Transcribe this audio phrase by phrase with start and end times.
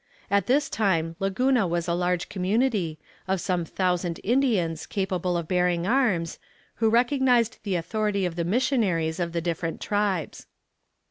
[0.31, 5.85] At this time Laguna was a large community, of some thousand Indians capable of bearing
[5.85, 6.39] arms,
[6.77, 10.47] who recognized the authority of the missionaries of the different tribes.